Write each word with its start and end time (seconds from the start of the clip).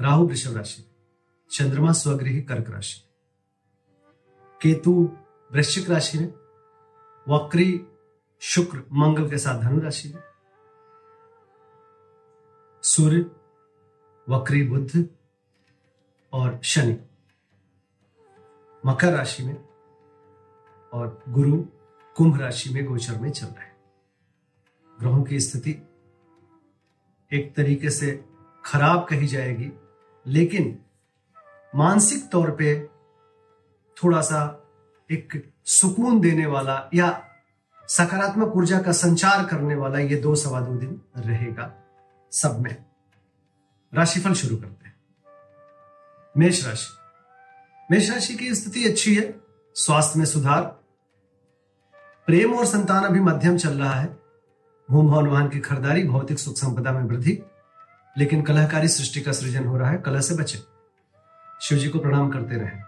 राहु 0.00 0.26
वृषभ 0.26 0.56
राशि 0.56 0.84
चंद्रमा 1.50 1.92
स्वगृह 1.92 2.40
कर्क 2.40 2.70
राशि 2.70 3.02
केतु 4.62 4.92
वृश्चिक 5.52 5.90
राशि 5.90 6.18
में, 6.18 6.34
वक्री 7.28 7.86
शुक्र 8.40 8.82
मंगल 8.92 9.30
के 9.30 9.38
साथ 9.38 9.60
धनु 9.60 9.80
राशि 9.80 10.08
में, 10.08 10.22
सूर्य, 12.82 13.30
वक्री 14.28 14.62
बुद्ध 14.62 15.08
और 16.32 16.60
शनि। 16.62 16.96
मकर 18.86 19.12
राशि 19.12 19.42
में 19.42 19.56
और 20.92 21.22
गुरु 21.28 21.64
कुंभ 22.16 22.40
राशि 22.40 22.70
में 22.70 22.84
गोचर 22.84 23.18
में 23.18 23.30
चल 23.30 23.46
रहे 23.46 23.70
ग्रहों 25.00 25.22
की 25.22 25.40
स्थिति 25.40 25.70
एक 27.32 27.54
तरीके 27.56 27.90
से 27.90 28.24
खराब 28.64 29.06
कही 29.10 29.26
जाएगी 29.26 29.72
लेकिन 30.28 30.78
मानसिक 31.74 32.30
तौर 32.30 32.50
पे 32.50 32.88
थोड़ा 34.04 34.20
सा 34.20 34.64
एक 35.10 35.52
सुकून 35.64 36.20
देने 36.20 36.46
वाला 36.46 36.90
या 36.94 37.24
सकारात्मक 37.88 38.56
ऊर्जा 38.56 38.80
का 38.80 38.92
संचार 38.92 39.46
करने 39.46 39.74
वाला 39.74 39.98
ये 39.98 40.16
दो 40.16 40.34
सवा 40.34 40.60
दो 40.60 40.76
दिन 40.76 41.02
रहेगा 41.16 41.74
सब 42.32 42.60
में। 42.60 42.84
राशिफल 43.94 44.32
शुरू 44.32 44.56
करते 44.56 44.86
हैं। 44.86 44.96
मेष 46.36 46.66
राशि। 46.66 46.94
मेष 47.90 48.10
राशि 48.10 48.34
की 48.34 48.54
स्थिति 48.54 48.84
अच्छी 48.84 49.14
है, 49.14 49.40
स्वास्थ्य 49.74 50.18
में 50.18 50.26
सुधार। 50.26 50.62
प्रेम 52.26 52.54
और 52.54 52.64
संतान 52.64 53.04
अभी 53.04 53.20
मध्यम 53.20 53.58
चल 53.58 53.70
रहा 53.70 53.94
है। 53.94 54.18
भूम 54.90 55.08
भवन 55.08 55.26
वाहन 55.26 55.48
की 55.48 55.60
खरीदारी, 55.60 56.04
भौतिक 56.04 56.38
सुख 56.38 56.54
संपदा 56.54 56.92
में 56.92 57.02
वृद्धि। 57.02 57.42
लेकिन 58.16 58.42
कलहकारी 58.42 58.88
सृष्टि 58.88 59.20
का 59.20 59.32
सृजन 59.32 59.64
हो 59.64 59.76
रहा 59.76 59.90
है, 59.90 59.98
कलह 59.98 60.20
से 60.20 60.34
बचे। 60.34 60.58
शिव 61.60 61.78
जी 61.78 61.88
को 61.88 61.98
प्रणाम 61.98 62.30
करते 62.30 62.56
रहे। 62.56 62.80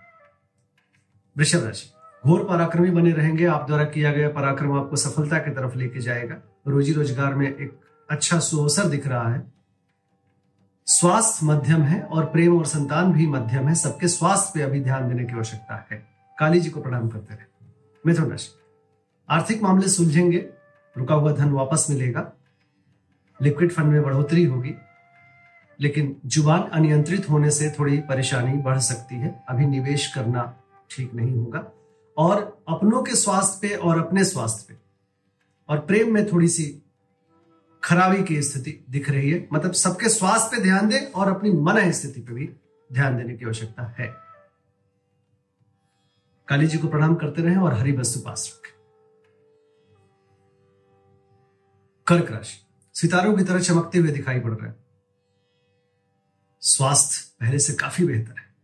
वृषभ 1.36 1.64
राशि, 1.64 1.90
घोर 2.24 2.44
पराक्रमी 2.44 2.90
बने 2.90 3.12
रहेंगे। 3.12 3.46
आप 3.46 3.66
द्वारा 3.66 3.84
किया 3.84 4.12
गया 4.12 4.28
पराक्रम 4.28 4.72
आपको 4.72 4.96
सफलता 4.96 5.38
की 5.38 5.50
तरफ़ 5.50 5.76
लेके 5.76 6.00
जाएगा। 6.00 6.36
रोजी 6.68 6.92
रोज़गार 6.92 7.34
में 7.34 7.46
एक 7.48 7.78
अच्छा 8.08 8.38
सुअवसर 8.38 8.88
दिख 8.88 9.06
रहा 9.06 9.32
है। 9.34 9.42
स्वास्थ्य 10.86 11.46
मध्यम 11.46 11.82
है 11.82 12.00
और 12.02 12.24
प्रेम 12.24 12.58
और 12.58 12.66
संतान 12.66 13.12
भी 13.12 13.26
मध्यम 13.26 13.68
है। 13.68 13.74
सबके 13.74 14.08
स्वास्थ्य 14.08 14.52
पे 14.54 14.62
अभी 14.62 14.80
ध्यान 14.80 15.08
देने 15.08 15.24
की 15.24 15.32
आवश्यकता 15.32 15.86
है। 15.90 16.02
काली 16.38 16.60
जी 16.60 16.70
को 16.70 16.80
प्रणाम 16.80 17.08
करते 17.08 17.34
रहे। 17.34 17.44
मिथुन 18.04 18.30
राशि, 18.30 18.50
आर्थिक 19.28 19.62
मामले 19.62 19.88
सुलझेंगे। 19.88 20.38
रुका 20.96 21.14
हुआ 21.14 21.32
धन 21.32 21.50
वापस 21.50 21.86
मिलेगा। 21.90 22.30
लिक्विड 23.40 23.72
फंड 23.72 23.86
में 23.86 24.02
बढ़ोतरी 24.02 24.44
होगी। 24.44 24.74
लेकिन 25.80 26.20
ज़ुबान 26.26 26.62
अनियंत्रित 26.62 27.30
होने 27.30 27.50
से 27.50 27.70
थोड़ी 27.78 27.98
परेशानी 27.98 28.52
बढ़ 28.52 28.78
सकती 28.78 29.14
है। 29.14 29.44
अभी 29.48 29.66
निवेश 29.66 30.14
करना 30.14 30.62
ठीक 30.90 31.14
नहीं 31.14 31.36
होगा। 31.36 31.72
और 32.18 32.64
अपनों 32.68 33.02
के 33.02 33.14
स्वास्थ्य 33.14 33.68
पे 33.68 33.74
और 33.74 34.06
अपने 34.06 34.24
स्वास्थ्य 34.24 34.66
पे। 34.68 34.80
और 35.68 35.78
प्रेम 35.78 36.14
में 36.14 36.32
थोड़ी 36.32 36.48
सी 36.48 36.82
खराबी 37.84 38.24
की 38.24 38.42
स्थिति 38.42 38.84
दिख 38.90 39.10
रही 39.10 39.30
है। 39.30 39.48
मतलब 39.52 39.72
सबके 39.72 40.08
स्वास्थ्य 40.08 40.56
पे 40.56 40.62
ध्यान 40.62 40.88
दें 40.88 41.12
और 41.12 41.28
अपनी 41.28 41.52
मन 41.52 41.90
स्थिति 41.90 42.20
पे 42.20 42.32
भी 42.32 42.50
ध्यान 42.92 43.16
देने 43.16 43.36
की 43.36 43.44
आवश्यकता 43.44 43.82
है। 43.98 44.14
काली 46.48 46.66
जी 46.66 46.78
को 46.78 46.88
प्रणाम 46.88 47.14
करते 47.14 47.42
रहें 47.42 47.56
और 47.56 47.74
हरी 47.74 47.92
वस्तु 47.92 48.20
पास 48.20 48.52
रखें। 48.56 48.76
कर्क 52.06 52.30
राशि। 52.30 52.66
सितारों 52.94 53.36
की 53.36 53.44
तरह 53.44 53.60
चमकते 53.60 53.98
हुए 53.98 54.10
दिखाई 54.10 54.40
पड़ 54.40 54.52
रहे 54.52 54.68
हैं। 54.68 54.89
स्वास्थ्य 56.60 57.36
पहले 57.40 57.58
से 57.58 57.72
काफ़ी 57.72 58.04
बेहतर 58.04 58.34
है। 58.38 58.54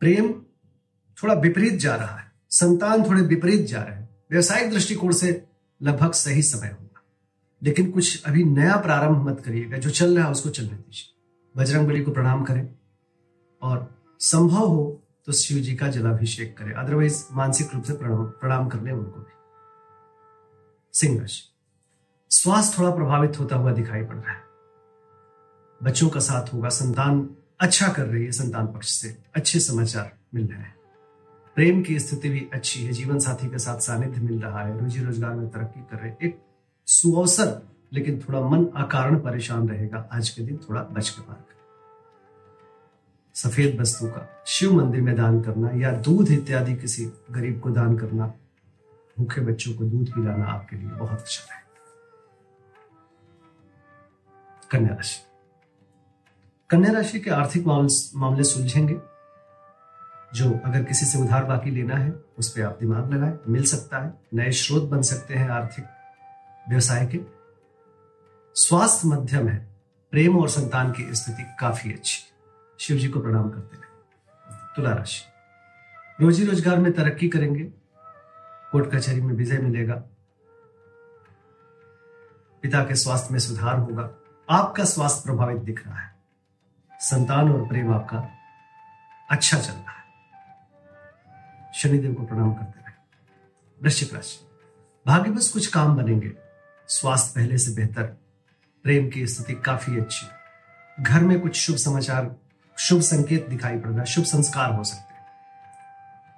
प्रेम 0.00 0.32
थोड़ा 1.22 1.34
विपरीत 1.34 1.74
जा 1.74 1.96
रहा 1.96 2.16
है। 2.16 2.32
संतान 2.50 3.08
थोड़े 3.08 3.22
विपरीत 3.22 3.66
जा 3.66 3.82
रहे 3.82 3.96
हैं। 3.96 4.24
व्यवसायिक 4.30 4.70
दृष्टिकोण 4.70 5.12
से 5.12 5.46
लगभग 5.82 6.12
सही 6.12 6.42
समय 6.42 6.76
होगा। 6.80 7.02
लेकिन 7.62 7.90
कुछ 7.90 8.22
अभी 8.24 8.44
नया 8.44 8.76
प्रारंभ 8.76 9.28
मत 9.28 9.40
करिएगा। 9.40 9.78
जो 9.78 9.90
चल 9.90 10.16
रहा 10.16 10.24
है 10.24 10.30
उसको 10.30 10.50
चलने 10.50 10.72
दीजिए। 10.72 11.14
बजरंग 11.56 11.88
बली 11.88 12.02
को 12.02 12.10
प्रणाम 12.10 12.44
करें। 12.44 12.78
और 13.62 14.04
संभव 14.20 14.66
हो 14.66 15.02
तो 15.26 15.32
शिव 15.32 15.58
जी 15.58 15.76
का 15.76 15.88
जलाभिषेक 15.88 16.58
करें। 16.58 16.72
अदरवाइज़ 16.72 17.24
मानसिक 17.32 17.74
रूप 17.74 17.84
से 17.84 17.92
प्रणाम 18.02 18.68
कर 18.68 18.82
ले 18.82 18.92
उनको 18.92 19.20
भी। 19.20 19.32
सिंह 20.98 21.20
राशि। 21.20 21.42
स्वास्थ्य 22.30 22.78
थोड़ा 22.78 22.90
प्रभावित 22.90 23.40
होता 23.40 23.56
हुआ 23.56 23.72
दिखाई 23.72 24.04
पड़ 24.04 24.16
रहा 24.16 24.32
है। 24.32 24.49
बच्चों 25.82 26.08
का 26.08 26.20
साथ 26.20 26.52
होगा, 26.54 26.68
संतान 26.68 27.28
अच्छा 27.60 27.88
कर 27.88 28.06
रही 28.06 28.24
है, 28.24 28.32
संतान 28.32 28.66
पक्ष 28.66 28.92
से 28.92 29.16
अच्छे 29.36 29.60
समाचार 29.60 30.12
मिल 30.34 30.46
रहे 30.46 30.58
हैं। 30.58 30.74
प्रेम 31.56 31.82
की 31.82 31.98
स्थिति 31.98 32.28
भी 32.28 32.48
अच्छी 32.52 32.84
है, 32.84 32.92
जीवन 32.92 33.18
साथी 33.18 33.48
के 33.48 33.58
साथ 33.58 33.78
सानिध्य 33.78 34.20
मिल 34.20 34.40
रहा 34.40 34.62
है 34.62 34.78
रोजी 34.80 35.04
रोज़गार 35.04 35.34
में 35.34 35.48
तरक्की 35.48 35.80
कर 35.80 35.96
रहे 35.96 36.12
एक 36.26 36.38
सुअवसर, 36.86 37.60
लेकिन 37.92 38.20
थोड़ा 38.20 38.40
मन 38.40 38.64
अकारण 38.76 39.18
परेशान 39.18 39.68
रहेगा, 39.68 40.08
आज 40.12 40.28
के 40.30 40.42
दिन 40.42 40.56
थोड़ा 40.68 40.82
बच 40.82 41.08
के 41.08 41.22
पार 41.22 41.44
सफ़ेद 43.34 43.80
वस्तु 43.80 44.06
का, 44.06 44.42
शिव 44.46 44.72
मंदिर 44.72 45.00
में 45.00 45.16
दान 45.16 45.40
करना 45.42 45.70
या 45.74 45.92
दूध 45.92 46.30
इत्यादि 46.30 46.74
किसी 46.74 47.04
गरीब 47.30 47.60
को 47.60 47.70
दान 47.70 47.96
करना, 47.98 48.26
भूखे 49.18 49.40
बच्चों 49.40 49.74
को 49.74 49.84
दूध 49.84 50.12
पिलाना 50.14 50.44
आपके 50.44 50.76
लिए 50.76 50.88
बहुत 50.88 51.18
अच्छा 51.18 51.54
है। 51.54 51.62
कन्या 54.70 54.94
राशि। 54.94 55.29
कन्या 56.70 56.92
राशि 56.92 57.20
के 57.20 57.30
आर्थिक 57.30 57.66
मामले 57.66 58.44
सुलझेंगे। 58.44 58.96
जो 60.34 60.50
अगर 60.64 60.84
किसी 60.84 61.06
से 61.06 61.18
उधार 61.18 61.44
बाकी 61.44 61.70
लेना 61.70 61.96
है, 61.96 62.14
उस 62.38 62.50
पर 62.50 62.62
आप 62.62 62.76
दिमाग 62.80 63.12
लगाएँ, 63.14 63.38
मिल 63.48 63.64
सकता 63.64 63.98
है। 63.98 64.12
नए 64.34 64.50
स्रोत 64.50 64.82
बन 64.82 65.02
सकते 65.02 65.34
हैं 65.34 65.48
आर्थिक 65.50 65.84
व्यवसाय 66.68 67.06
के। 67.06 67.20
स्वास्थ्य 68.54 69.08
मध्यम 69.08 69.48
है। 69.48 69.68
प्रेम 70.10 70.38
और 70.38 70.48
संतान 70.48 70.92
की 70.92 71.14
स्थिति 71.14 71.42
काफ़ी 71.60 71.92
अच्छी। 71.92 72.22
शिव 72.78 72.96
जी 72.96 73.08
को 73.08 73.20
प्रणाम 73.20 73.50
करते 73.50 73.76
हैं। 73.76 73.84
तुला 74.76 74.92
राशि। 74.92 75.22
रोजी 76.24 76.44
रोज़गार 76.44 76.78
में 76.78 76.92
तरक्की 76.92 77.28
करेंगे। 77.28 77.64
कोर्ट 78.72 78.94
कचहरी 78.94 79.20
में 79.20 79.34
विजय 79.34 79.58
मिलेगा। 79.58 79.94
पिता 82.62 82.84
के 82.84 82.94
स्वास्थ्य 82.94 83.32
में 83.32 83.38
सुधार 83.38 83.78
होगा। 83.78 84.10
आपका 84.50 84.84
स्वास्थ्य 84.84 85.22
प्रभावित 85.24 85.58
दिख 85.58 85.86
रहा 85.86 85.98
है। 85.98 86.19
संतान 87.00 87.52
और 87.52 87.68
प्रेम 87.68 87.94
आपका 87.94 88.28
अच्छा 89.30 89.60
चल 89.60 89.72
रहा 89.72 89.92
है। 89.92 90.04
शनिदेव 91.74 92.14
को 92.14 92.26
प्रणाम 92.26 92.54
करते 92.54 92.80
रहे। 92.80 92.92
वृश्चिक 93.82 94.14
राशि। 94.14 94.46
भाग्य 95.06 95.30
बस 95.30 95.48
कुछ 95.48 95.66
काम 95.66 95.96
बनेंगे। 95.96 96.32
स्वास्थ्य 96.88 97.32
पहले 97.36 97.58
से 97.58 97.70
बेहतर। 97.72 98.04
प्रेम 98.82 99.10
की 99.10 99.26
स्थिति 99.26 99.54
काफ़ी 99.54 100.00
अच्छी। 100.00 100.26
घर 101.02 101.20
में 101.20 101.40
कुछ 101.40 101.56
शुभ 101.56 101.76
समाचार, 101.76 102.36
शुभ 102.78 103.00
संकेत 103.00 103.48
दिखाई 103.48 103.78
पड़ 103.78 103.90
रहा 103.90 104.04
शुभ 104.04 104.24
संस्कार 104.24 104.72
हो 104.72 104.84
सकते 104.84 105.14
हैं। 105.14 105.26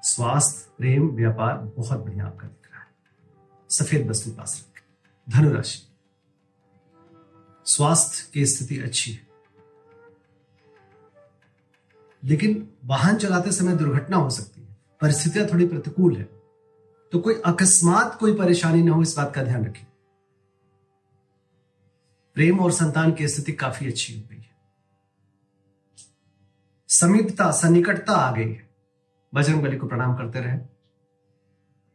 स्वास्थ्य, 0.02 0.70
प्रेम, 0.78 1.08
व्यापार 1.08 1.56
बहुत 1.56 2.00
बढ़िया 2.00 2.26
आपका 2.26 2.46
दिख 2.46 2.70
रहा 2.72 2.81
है। 2.81 2.88
सफ़ेद 3.70 4.08
वस्तु 4.08 4.31
पास 4.31 4.69
रखें। 4.69 4.82
धनुराशि। 5.32 5.88
स्वास्थ्य 7.64 8.31
की 8.34 8.46
स्थिति 8.46 8.82
अच्छी 8.82 9.12
है। 9.12 9.31
लेकिन 12.24 12.69
वाहन 12.84 13.16
चलाते 13.16 13.52
समय 13.52 13.76
दुर्घटना 13.76 14.16
हो 14.16 14.30
सकती 14.30 14.60
है। 14.60 14.76
परिस्थितियाँ 15.00 15.46
थोड़ी 15.46 15.66
प्रतिकूल 15.66 16.16
है। 16.16 16.24
तो 17.12 17.19
कोई 17.19 17.34
अकस्मात 17.34 18.16
कोई 18.19 18.34
परेशानी 18.34 18.82
ना 18.82 18.92
हो, 18.92 19.02
इस 19.02 19.16
बात 19.16 19.34
का 19.34 19.42
ध्यान 19.42 19.64
रखें। 19.64 19.86
प्रेम 22.34 22.60
और 22.60 22.72
संतान 22.72 23.12
की 23.12 23.28
स्थिति 23.28 23.52
काफ़ी 23.52 23.86
अच्छी 23.86 24.20
हो 24.20 24.28
गई 24.30 24.36
है। 24.36 24.50
समीपता 26.88 27.50
सनिकटता 27.50 28.12
आ 28.12 28.32
गई 28.32 28.52
है। 28.52 28.70
बजरंग 29.34 29.62
बली 29.62 29.76
को 29.76 29.86
प्रणाम 29.86 30.16
करते 30.16 30.40
रहे। 30.40 30.58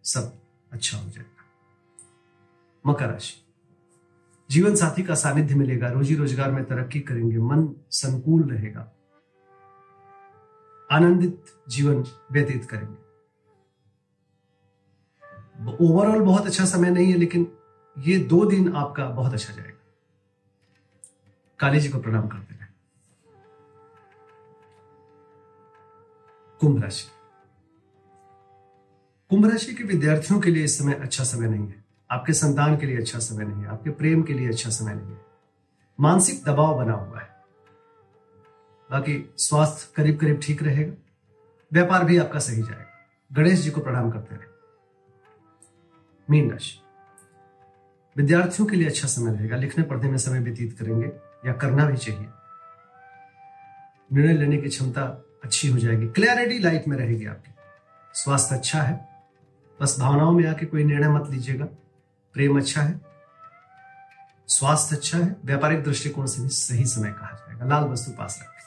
सब 0.04 0.42
अच्छा 0.72 0.98
हो 0.98 1.10
जाएगा। 1.10 1.46
मकर 2.86 3.10
राशि। 3.10 3.44
जीवन 4.50 4.76
साथी 4.76 5.04
का 5.04 5.16
सानिध्य 5.16 5.56
मिलेगा। 5.56 5.90
रोजी 5.90 6.16
रोज़गार 6.16 6.52
में 6.52 6.66
तरक्की 6.66 7.00
करेंगे। 7.00 7.38
मन 7.38 7.76
संकुल 7.92 8.52
रहेगा। 8.52 8.97
आनंदित 10.92 11.46
जीवन 11.70 12.04
व्यतीत 12.32 12.66
करेंगे। 12.66 13.08
ओवरऑल 15.86 16.22
बहुत 16.22 16.46
अच्छा 16.46 16.66
समय 16.66 16.90
नहीं 16.90 17.12
है, 17.12 17.18
लेकिन 17.18 17.58
ये 17.98 18.20
दो 18.20 18.46
दिन 18.46 18.76
आपका 18.76 19.10
बहुत 19.10 19.34
अच्छा 19.34 19.54
जाएगा। 19.54 19.96
काली 21.60 21.80
जी 21.80 21.90
को 21.90 22.00
प्रणाम 22.00 22.28
करते 22.28 22.56
रहे। 22.56 22.66
कुंभ 26.60 26.84
राशि। 26.84 27.08
कुंभ 29.30 29.52
राशि 29.52 29.74
के 29.74 29.84
विद्यार्थियों 29.84 30.40
के 30.40 30.52
लिए 30.52 30.64
इस 30.64 30.78
समय 30.78 30.94
अच्छा 30.94 31.24
समय 31.24 31.48
नहीं 31.48 31.68
है। 31.68 31.86
आपके 32.12 32.34
संतान 32.34 32.78
के 32.78 32.86
लिए 32.86 32.98
अच्छा 32.98 33.20
समय 33.20 33.46
नहीं 33.46 33.62
है। 33.62 33.68
आपके 33.68 33.90
प्रेम 33.90 34.24
के 34.24 34.34
लिए 34.34 34.48
अच्छा 34.48 34.70
समय 34.70 34.96
नहीं 34.96 35.12
है। 35.12 35.26
मानसिक 36.00 36.44
दबाव 36.44 36.78
बना 36.78 36.94
हुआ 36.94 37.20
है। 37.20 37.37
बाकी 38.92 39.34
स्वास्थ्य 39.38 39.94
करीब 39.96 40.18
करीब 40.18 40.40
ठीक 40.44 40.64
रहेगा। 40.64 40.94
व्यापार 41.74 42.04
भी 42.04 42.18
आपका 42.18 42.40
सही 42.40 42.62
जाएगा। 42.62 43.08
गणेश 43.34 43.60
जी 43.60 43.70
को 43.70 43.82
प्रणाम 43.82 44.12
करते 44.12 44.36
रहे 44.36 44.46
मीन 46.30 46.52
राशि। 46.52 46.80
विद्यार्थियों 48.18 48.68
के 48.70 48.76
लिए 48.76 48.88
अच्छा 48.88 49.08
समय 49.08 49.36
रहेगा। 49.36 49.58
लिखने 49.58 49.84
पढ़ने 49.84 50.10
में 50.10 50.18
समय 50.18 50.40
व्यतीत 50.40 50.80
करेंगे 50.80 51.08
या 51.46 51.54
करना 51.54 51.86
भी 51.86 51.98
चाहिए। 51.98 52.28
निर्णय 54.14 54.34
लेने 54.34 54.58
की 54.58 54.70
क्षमता 54.70 55.24
अच्छी 55.44 55.68
हो 55.68 55.78
जाएगी। 55.78 56.08
क्लैरिटी 56.08 56.60
लाइफ 56.60 56.84
में 56.88 56.98
रहेगी 56.98 57.26
आपकी। 57.26 57.52
स्वास्थ्य 58.14 58.56
अच्छा 58.56 58.82
है। 58.82 59.10
बस 59.82 60.00
भावनाओं 60.00 60.32
में 60.32 60.48
आके 60.48 60.66
कोई 60.66 60.84
निर्णय 60.84 61.10
मत 61.10 61.30
लीजिएगा। 61.30 61.66
प्रेम 62.34 62.60
अच्छा 62.60 62.82
है। 62.82 63.02
स्वास्थ्य 64.48 64.96
अच्छा 64.96 65.18
है। 65.18 65.36
व्यापारिक 65.46 65.84
दृष्टिकोण 65.84 66.26
से 66.26 66.42
भी 66.42 66.50
सही 66.50 66.86
समय 66.86 67.12
कहा 67.12 67.32
जाएगा। 67.34 67.66
लाल 67.66 67.84
वस्तु 67.84 68.12
पास 68.12 68.40
रखें 68.42 68.67